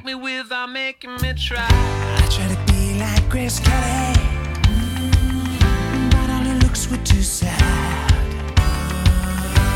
like 0.00 0.04
me 0.04 0.14
without 0.14 0.70
making 0.70 1.14
me 1.16 1.32
try. 1.34 1.66
I 1.68 2.28
try 2.30 2.48
to 2.48 2.72
be 2.72 2.98
like 2.98 3.28
Grace 3.28 3.58
Kelly, 3.58 4.14
mm, 4.62 6.10
but 6.10 6.30
all 6.30 6.44
her 6.44 6.58
looks 6.60 6.90
were 6.90 6.96
too 6.98 7.22
sad. 7.22 8.10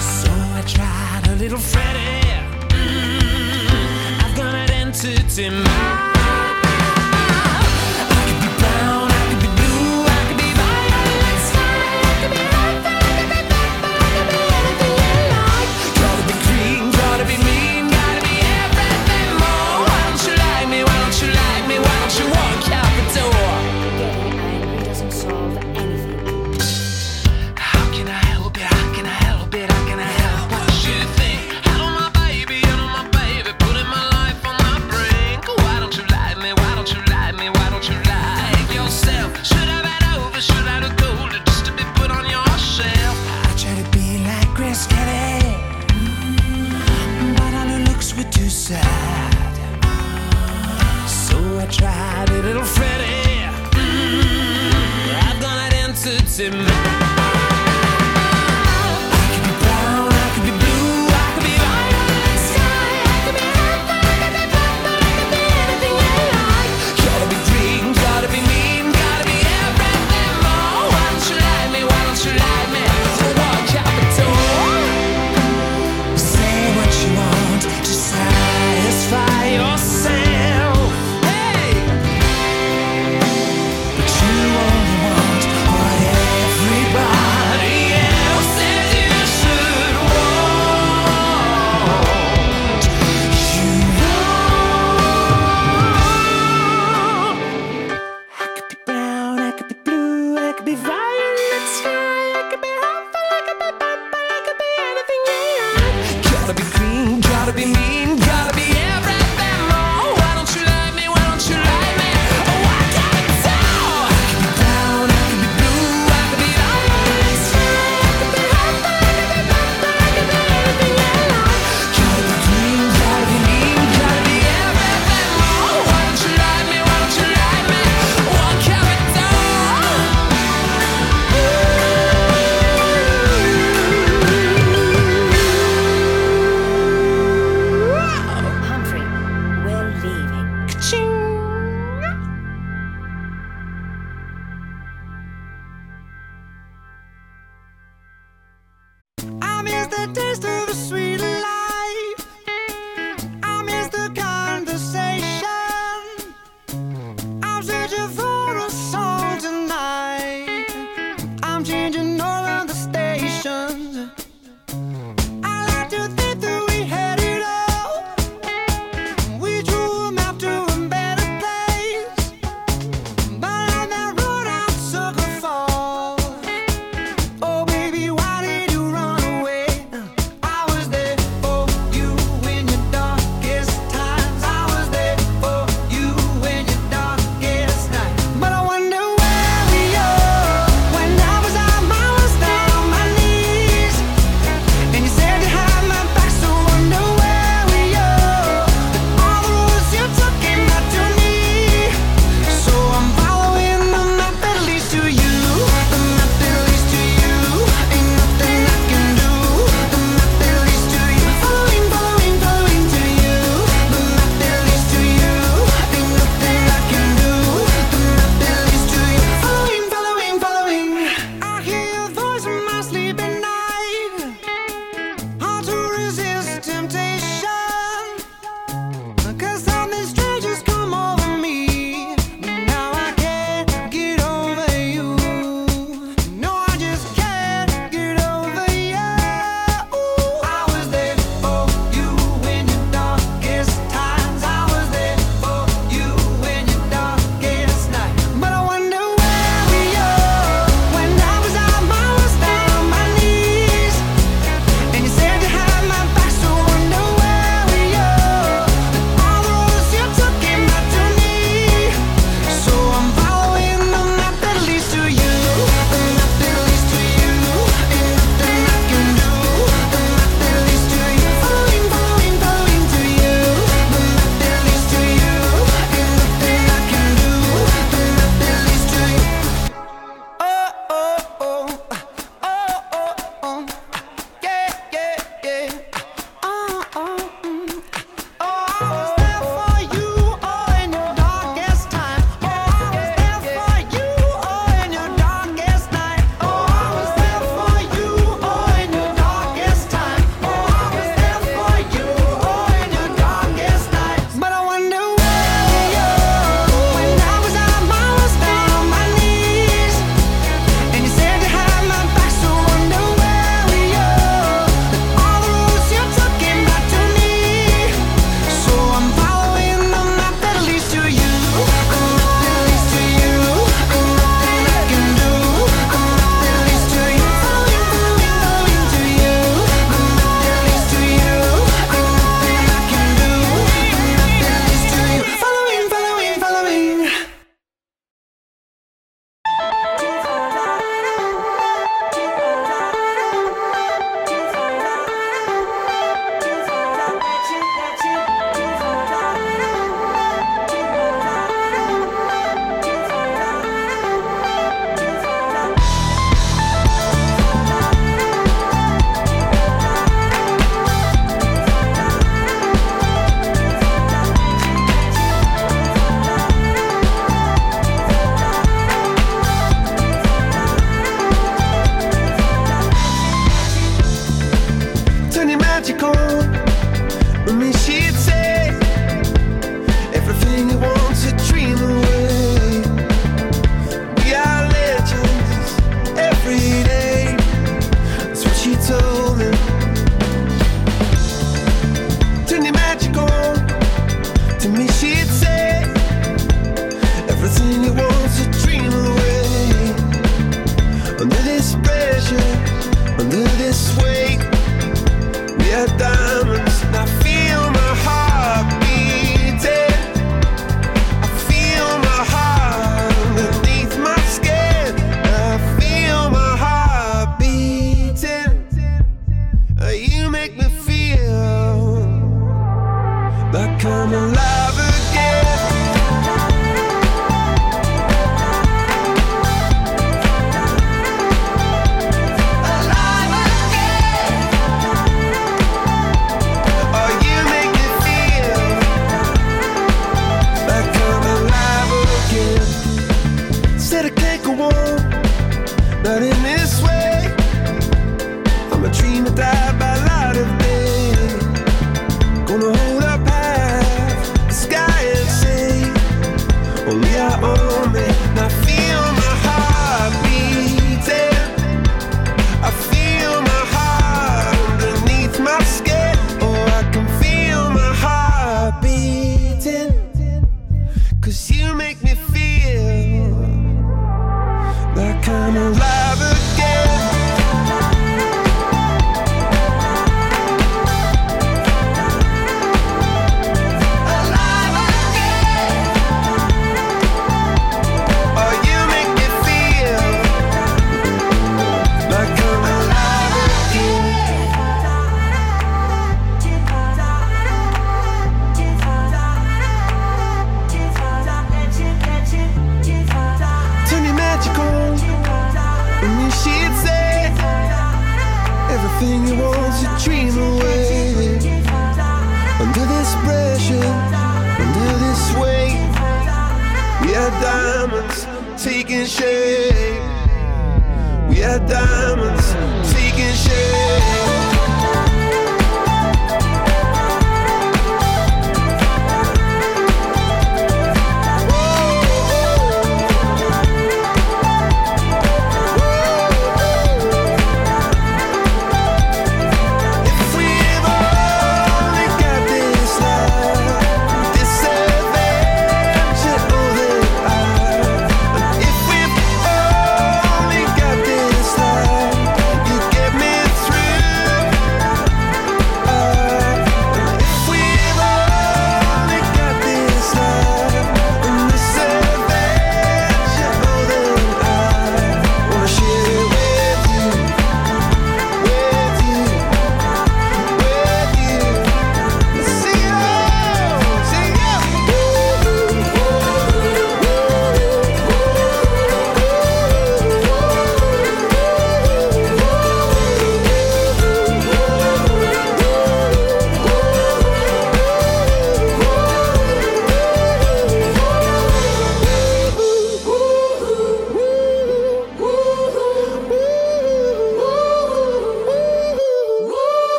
So 0.00 0.30
I 0.30 0.62
tried 0.66 1.28
a 1.28 1.36
little 1.36 1.58
Freddy. 1.58 2.22
Mm, 2.68 4.24
I've 4.24 4.36
got 4.36 4.54
an 4.54 4.70
entity 4.70 5.50
mind. 5.50 6.11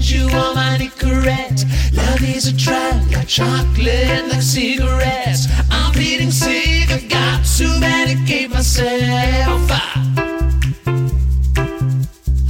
you 0.00 0.26
are 0.26 0.54
my 0.54 0.76
Nicorette. 0.78 1.64
Love 1.96 2.22
is 2.22 2.46
a 2.46 2.56
trap, 2.56 3.02
like 3.12 3.28
chocolate, 3.28 4.28
like 4.28 4.42
cigarettes. 4.42 5.46
I'm 5.70 5.92
feeling 5.92 6.30
sick, 6.30 6.90
I've 6.90 7.08
got 7.08 7.44
to 7.56 7.64
medicate 7.80 8.50
myself. 8.50 9.70
Ah. 9.70 10.14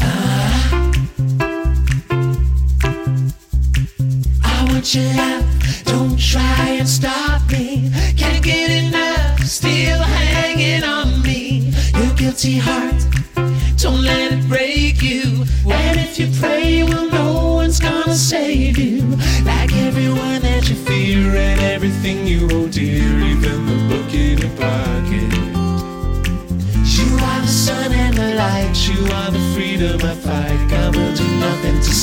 ah. 0.03 0.81
you 4.95 5.11
out. 5.21 5.45
Don't 5.85 6.19
try 6.19 6.77
and 6.79 6.89
stop 6.89 7.43
me. 7.51 7.91
Can't 8.17 8.43
get 8.43 8.71
enough, 8.71 9.41
still 9.45 9.99
hanging 9.99 10.83
on 10.85 11.23
me. 11.23 11.73
Your 11.95 12.15
guilty 12.17 12.59
heart. 12.59 12.80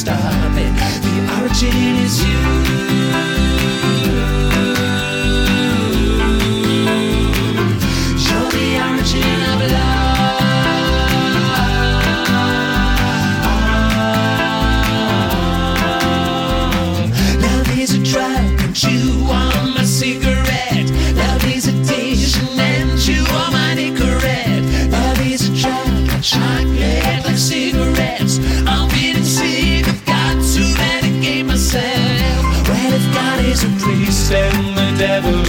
stop 0.08 0.55
it. 0.55 0.74
The 1.03 1.41
origin 1.41 1.76
is 2.05 2.24
you. 2.24 2.66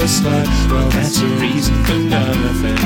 Well, 0.08 0.88
that's 0.88 1.20
a 1.20 1.26
reason 1.36 1.84
for 1.84 1.98
nothing. 1.98 2.76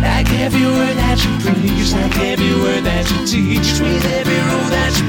Like 0.00 0.32
every 0.40 0.64
word 0.64 0.96
that 0.96 1.20
you 1.20 1.32
preach, 1.44 1.92
like 1.92 2.16
every 2.20 2.54
word 2.54 2.84
that 2.84 3.04
you 3.10 3.26
teach, 3.26 3.78
with 3.78 4.04
every 4.06 4.40
rule 4.48 4.70
that 4.70 4.98
you 4.98 5.07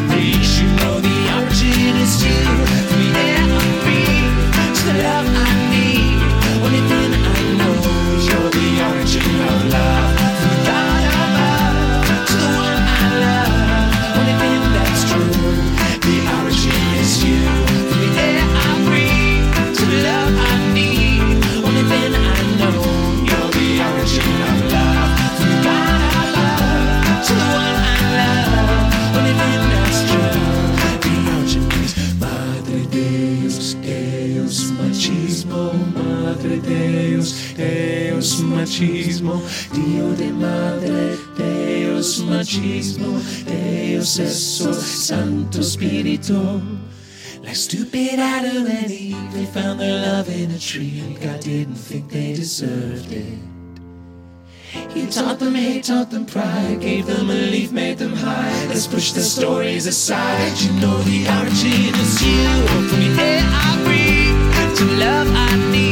exorcismo, 42.50 43.20
Deus 43.46 44.20
eso, 44.20 44.74
Santo 44.74 45.62
Spirito. 45.62 46.62
Like 47.44 47.56
stupid 47.56 48.20
Adam 48.20 48.66
and 48.66 48.92
Eve, 48.92 49.34
they 49.34 49.46
found 49.46 49.80
their 49.80 50.02
love 50.02 50.30
in 50.30 50.52
a 50.52 50.60
tree, 50.60 51.00
and 51.00 51.20
God 51.22 51.42
didn't 51.42 51.76
think 51.76 52.10
they 52.10 52.34
deserved 52.34 53.12
it. 53.12 53.40
He 54.94 55.08
taught 55.08 55.40
them 55.40 55.56
hate, 55.56 55.86
taught 55.86 56.10
them 56.12 56.26
pride, 56.26 56.80
gave 56.82 57.06
them 57.06 57.30
a 57.30 57.34
leaf, 57.34 57.72
made 57.72 57.98
them 57.98 58.16
high. 58.16 58.66
Let's 58.68 58.88
push 58.88 59.12
the 59.12 59.22
stories 59.22 59.88
aside. 59.88 60.58
You 60.60 60.72
know 60.82 60.98
the 61.04 61.28
origin 61.28 61.94
is 61.96 62.22
you, 62.24 62.68
from 62.68 62.88
the 62.88 63.22
air 63.22 63.42
I 63.44 63.82
breathe 63.84 64.78
to 64.78 64.86
love 64.98 65.28
I 65.32 65.72
need. 65.72 65.90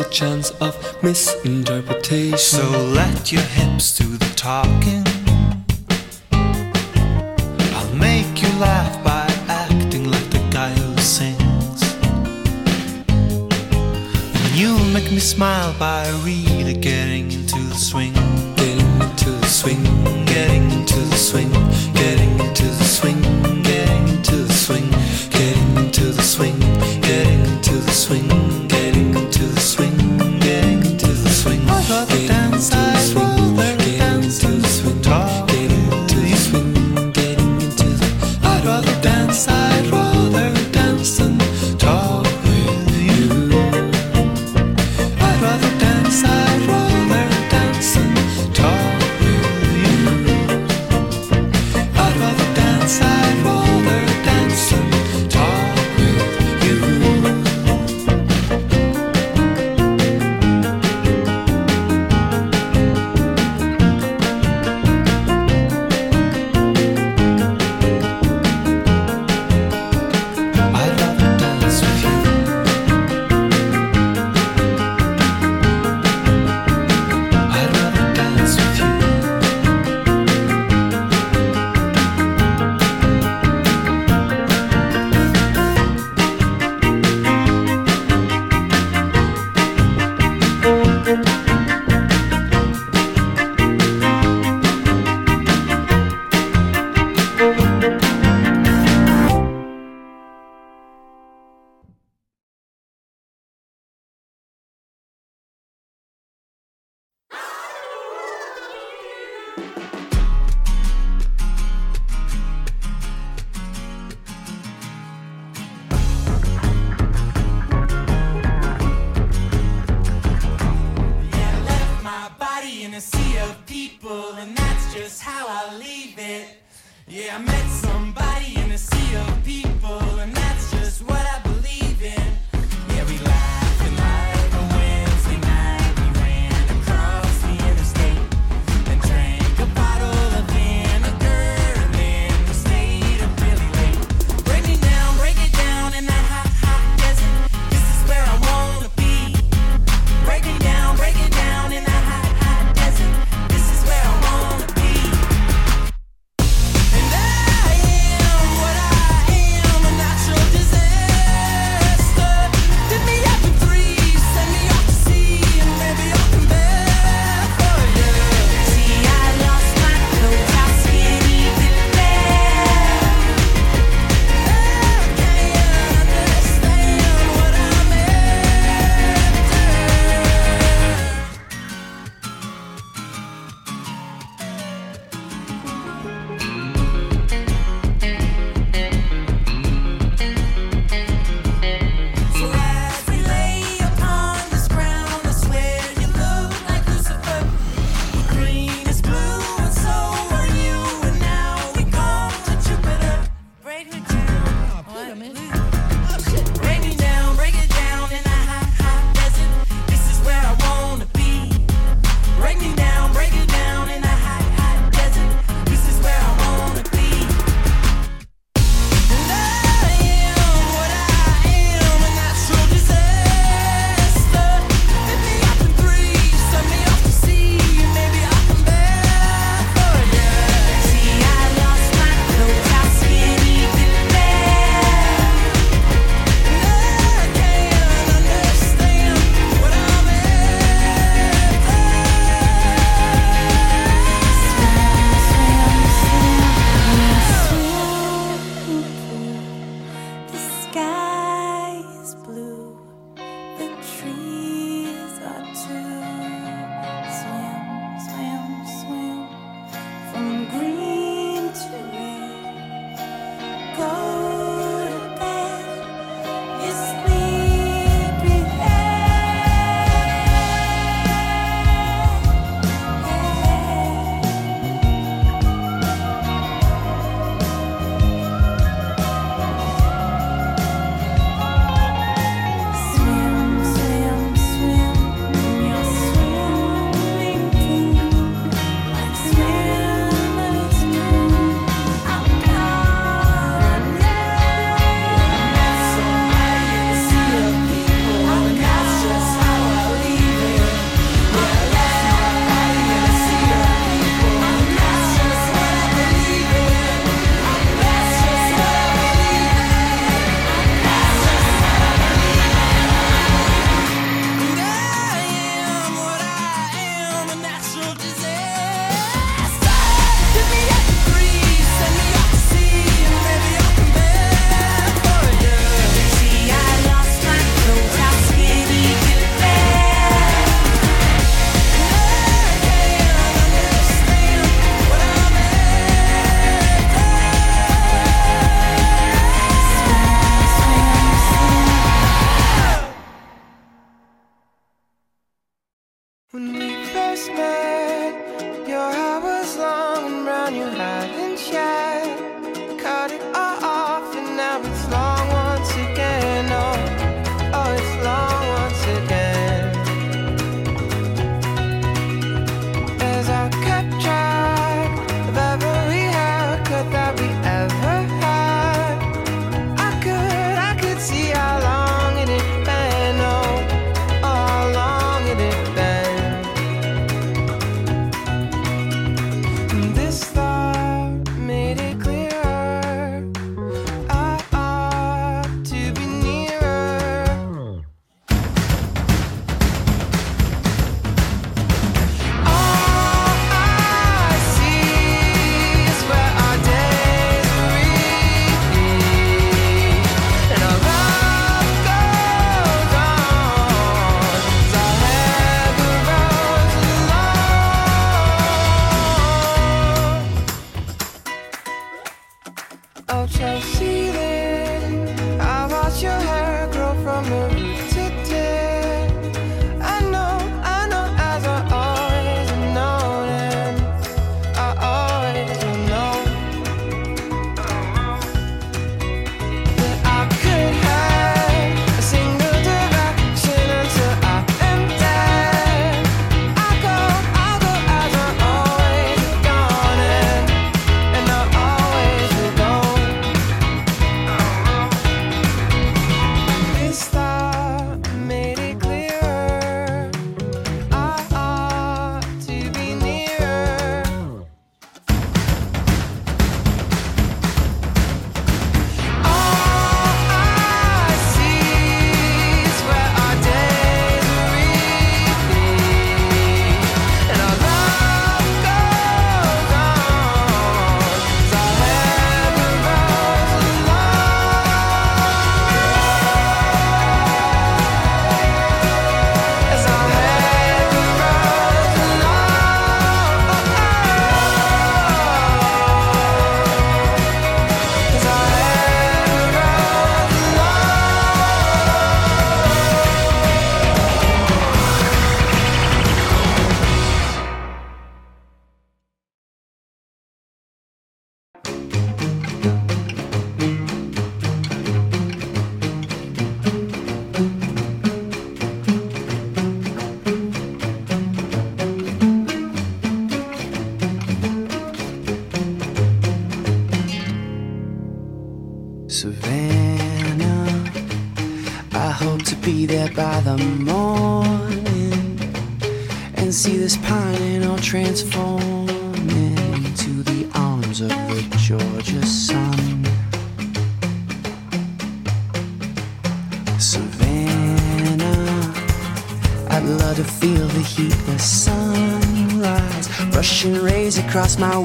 a 0.00 0.04
chance 0.10 0.50
of 0.62 0.74
misinterpretation. 1.02 2.38
So 2.38 2.62
let 2.70 3.30
your 3.30 3.42
hips 3.42 3.98
do 3.98 4.16
the 4.16 4.32
talking. 4.34 5.04
I'll 6.32 7.94
make 7.94 8.42
you 8.42 8.48
laugh 8.58 9.02
by 9.04 9.26
acting 9.48 10.10
like 10.10 10.30
the 10.30 10.42
guy 10.50 10.70
who 10.70 10.96
sings. 11.00 11.82
And 14.42 14.56
you'll 14.56 14.92
make 14.94 15.10
me 15.10 15.18
smile 15.18 15.74
by 15.78 16.08
reading. 16.24 16.39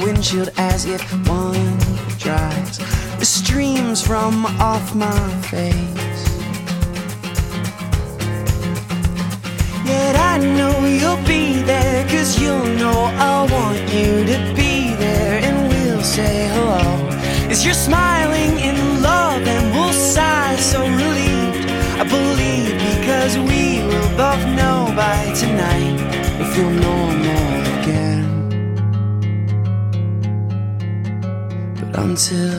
windshield 0.06 0.50
as 0.58 0.86
if 0.86 1.02
one 1.28 1.78
dries 2.20 2.78
the 3.18 3.26
streams 3.26 4.06
from 4.06 4.46
off 4.72 4.94
my 4.94 5.30
face. 5.50 6.24
Yet 9.84 10.16
I 10.16 10.38
know 10.38 10.76
you'll 10.86 11.26
be 11.26 11.62
there, 11.64 12.08
cause 12.08 12.40
you'll 12.40 12.70
know 12.82 13.00
I 13.32 13.48
want 13.52 13.80
you 13.96 14.24
to 14.32 14.38
be 14.56 14.94
there, 15.04 15.40
and 15.48 15.58
we'll 15.70 16.04
say 16.04 16.50
hello. 16.54 16.86
As 17.50 17.66
you're 17.66 17.74
smiling 17.90 18.60
in 18.60 19.02
love, 19.02 19.42
and 19.42 19.66
we'll 19.74 19.94
sigh 19.94 20.56
so 20.58 20.82
relieved. 20.82 21.66
I 22.02 22.04
believe 22.18 22.74
because 22.90 23.38
we 23.50 23.82
will 23.90 24.10
both 24.16 24.44
know 24.60 24.94
by 24.96 25.34
tonight 25.34 25.98
if 26.42 26.58
you'll 26.58 26.70
know. 26.70 26.95
until 32.16 32.55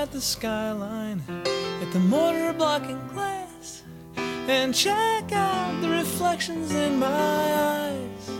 at 0.00 0.10
the 0.12 0.20
skyline, 0.20 1.22
at 1.28 1.92
the 1.92 1.98
mortar 1.98 2.54
blocking 2.54 2.98
glass, 3.08 3.82
and 4.16 4.74
check 4.74 5.30
out 5.30 5.78
the 5.82 5.90
reflections 5.90 6.72
in 6.72 6.98
my 6.98 7.06
eyes. 7.06 8.30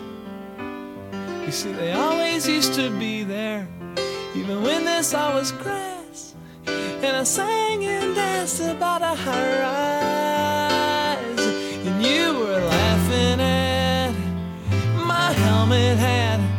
You 1.44 1.52
see, 1.52 1.72
they 1.72 1.92
always 1.92 2.48
used 2.48 2.72
to 2.76 2.88
be 2.98 3.24
there, 3.24 3.68
even 4.34 4.62
when 4.62 4.86
this 4.86 5.12
all 5.12 5.34
was 5.34 5.52
grass, 5.52 6.34
and 6.66 7.14
I 7.14 7.24
sang 7.24 7.84
and 7.84 8.14
danced 8.14 8.62
about 8.62 9.02
a 9.02 9.14
high 9.14 9.60
rise, 11.20 11.46
and 11.86 12.02
you 12.02 12.38
were 12.38 12.58
laughing 12.58 13.38
at 13.38 14.14
my 14.96 15.30
helmet 15.32 15.98
hat. 15.98 16.49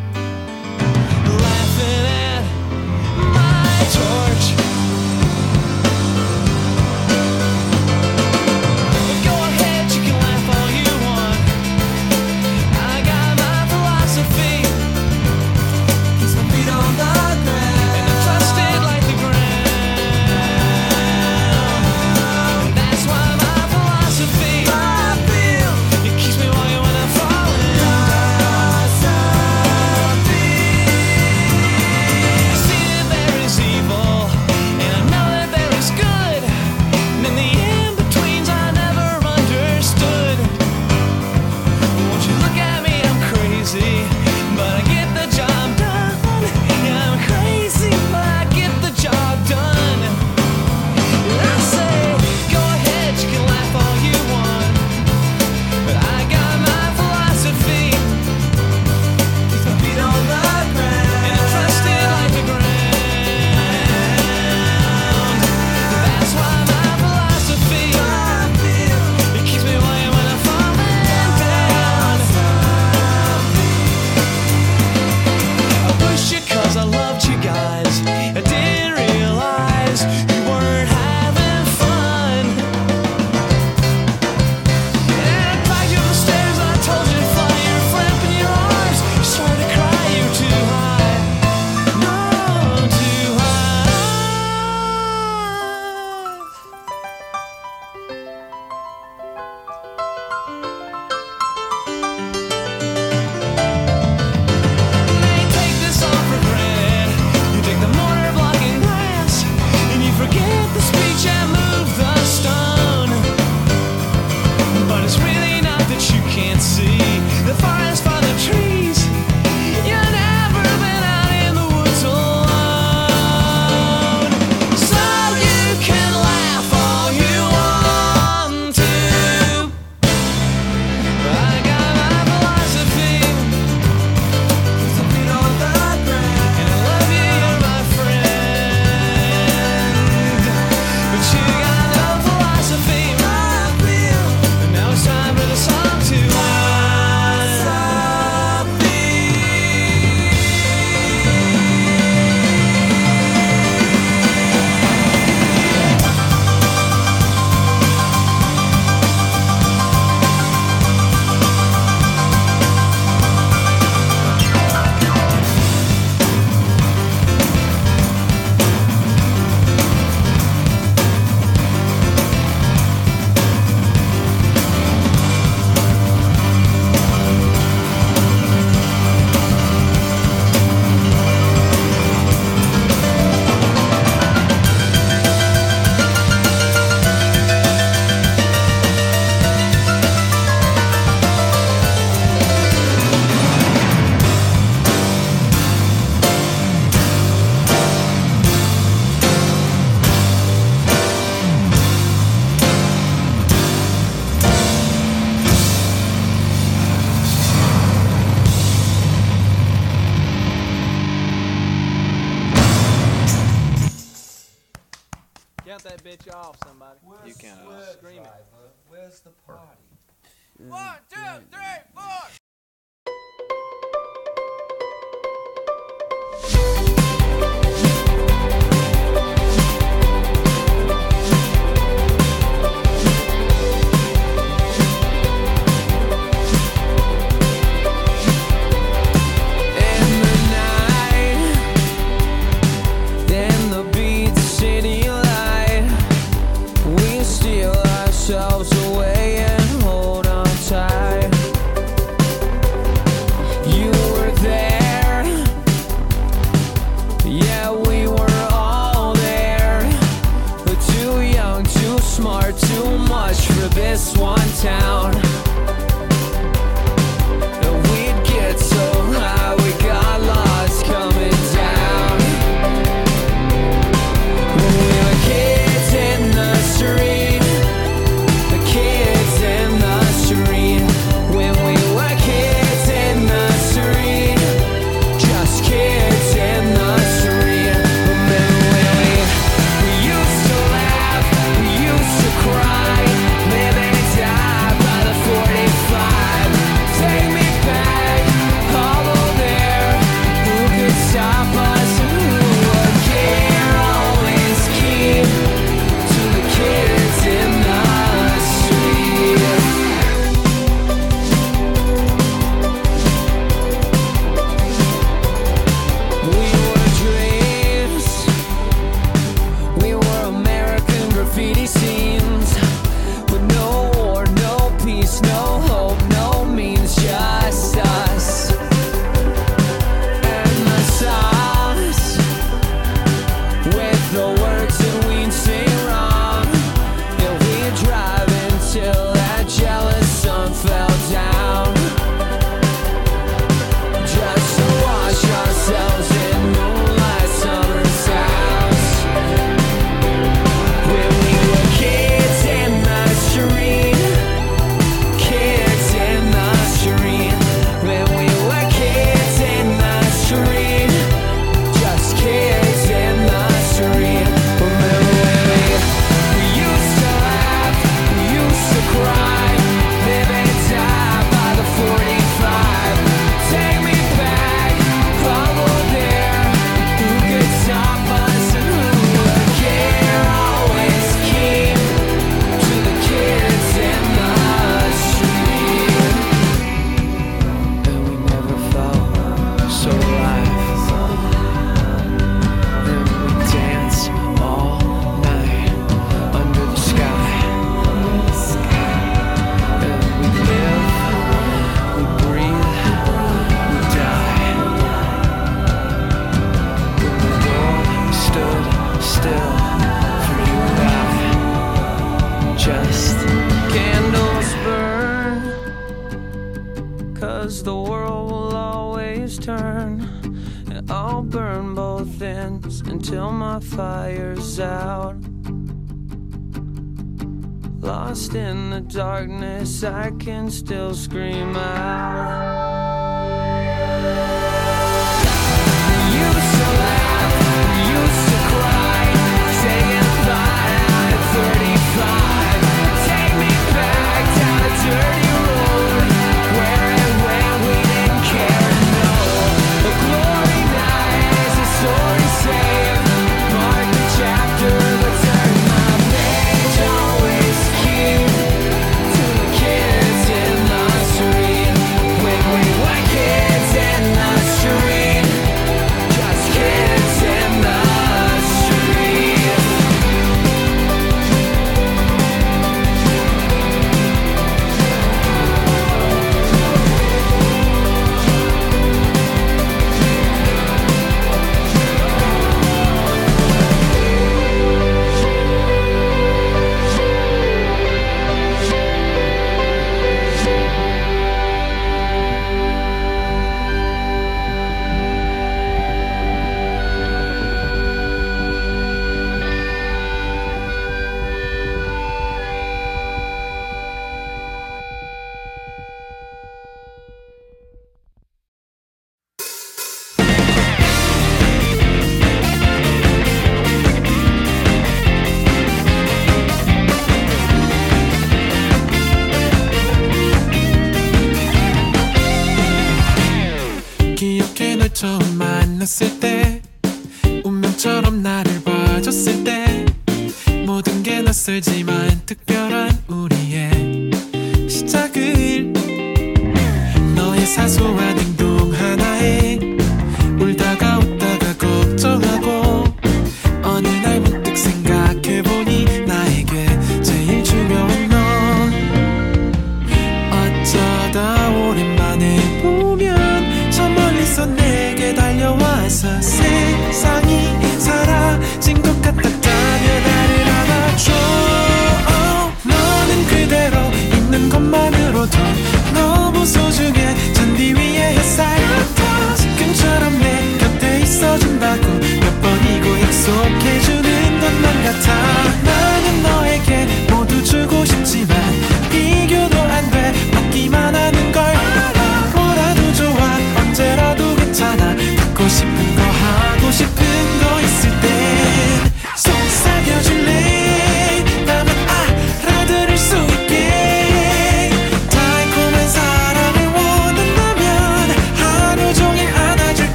te 141.22 141.61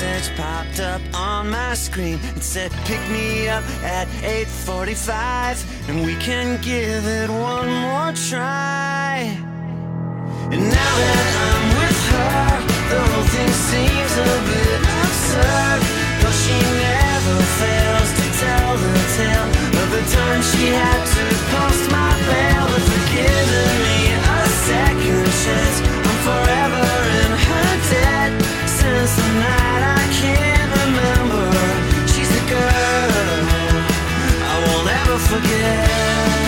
message 0.00 0.36
popped 0.36 0.78
up 0.78 1.00
on 1.12 1.50
my 1.50 1.74
screen. 1.74 2.20
and 2.34 2.42
said, 2.42 2.70
pick 2.84 3.00
me 3.10 3.48
up 3.48 3.64
at 3.82 4.06
8.45 4.22 5.88
and 5.88 6.06
we 6.06 6.14
can 6.16 6.60
give 6.62 7.04
it 7.04 7.28
one 7.28 7.68
more 7.68 8.12
try. 8.30 9.26
And 10.52 10.62
now 10.62 10.94
that 11.02 11.30
I'm 11.50 11.66
with 11.82 12.00
her, 12.14 12.46
the 12.90 13.00
whole 13.10 13.28
thing 13.34 13.52
seems 13.70 14.12
a 14.22 14.34
bit 14.50 14.80
absurd. 15.02 15.80
Though 16.22 16.36
she 16.42 16.56
never 16.86 17.36
fails 17.58 18.10
to 18.18 18.26
tell 18.38 18.70
the 18.78 18.94
tale 19.18 19.48
of 19.82 19.88
the 19.96 20.04
time 20.14 20.40
she 20.50 20.64
had 20.78 21.02
to 21.14 21.24
post 21.52 21.84
my 21.90 22.12
bail. 22.30 22.64
But 22.70 22.84
for 22.86 23.02
giving 23.18 23.76
me 23.86 23.98
a 24.14 24.40
second 24.70 25.26
chance, 25.42 25.76
I'm 26.06 26.18
forever 26.22 26.86
in 27.18 27.30
her 27.46 27.66
debt 27.90 28.07
forget. 35.28 36.47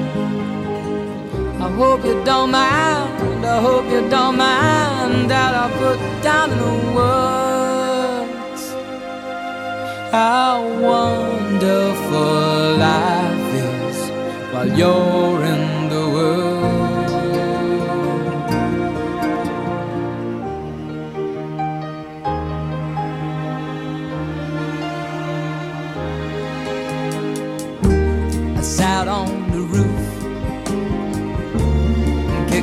I 1.61 1.69
hope 1.69 2.03
you 2.03 2.23
don't 2.23 2.51
mind. 2.51 3.45
I 3.45 3.61
hope 3.61 3.85
you 3.91 4.01
don't 4.09 4.35
mind 4.35 5.29
that 5.29 5.53
I 5.63 5.65
put 5.81 5.99
down 6.23 6.49
in 6.51 6.57
the 6.57 6.75
words 6.97 8.63
how 10.11 10.57
wonderful 10.89 12.77
life 12.87 13.53
is 13.69 13.97
while 14.51 14.71
you're 14.79 15.43
in 15.45 15.50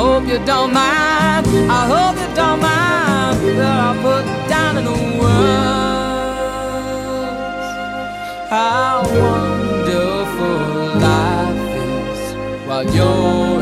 hope 0.00 0.26
you 0.26 0.38
don't 0.46 0.72
mind. 0.72 1.46
I 1.78 1.82
hope 1.92 2.16
you 2.22 2.28
don't 2.40 2.60
mind 2.68 3.38
that 3.58 3.78
I 3.86 3.90
put 4.06 4.24
down 4.48 4.72
in 4.80 4.86
words 5.20 6.00
how 8.54 9.02
wonderful 9.24 10.60
life 11.06 11.62
is 11.86 12.20
while 12.66 12.86
you're 12.96 13.59